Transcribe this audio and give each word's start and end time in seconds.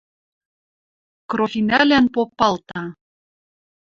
Крофинӓлӓн 1.29 2.05
попалта: 2.15 2.81